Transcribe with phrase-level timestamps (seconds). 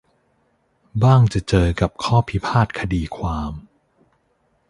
[1.03, 3.51] บ้างจะเจอกับข้อพิพาทคดีความ